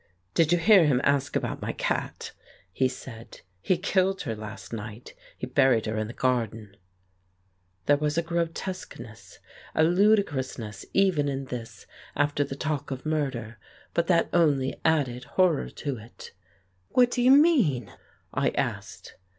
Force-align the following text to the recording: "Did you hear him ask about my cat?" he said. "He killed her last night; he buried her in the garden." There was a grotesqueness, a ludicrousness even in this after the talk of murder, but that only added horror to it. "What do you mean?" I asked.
"Did 0.33 0.51
you 0.51 0.57
hear 0.57 0.85
him 0.87 0.99
ask 1.03 1.35
about 1.35 1.61
my 1.61 1.73
cat?" 1.73 2.31
he 2.71 2.87
said. 2.87 3.41
"He 3.61 3.77
killed 3.77 4.21
her 4.23 4.35
last 4.35 4.73
night; 4.73 5.13
he 5.37 5.45
buried 5.45 5.85
her 5.85 5.95
in 5.95 6.07
the 6.07 6.13
garden." 6.13 6.75
There 7.85 7.97
was 7.97 8.17
a 8.17 8.23
grotesqueness, 8.23 9.37
a 9.75 9.83
ludicrousness 9.83 10.87
even 10.95 11.29
in 11.29 11.45
this 11.45 11.85
after 12.15 12.43
the 12.43 12.55
talk 12.55 12.89
of 12.89 13.05
murder, 13.05 13.59
but 13.93 14.07
that 14.07 14.27
only 14.33 14.81
added 14.83 15.25
horror 15.37 15.69
to 15.69 15.97
it. 15.97 16.31
"What 16.89 17.11
do 17.11 17.21
you 17.21 17.29
mean?" 17.33 17.93
I 18.33 18.49
asked. 18.57 19.17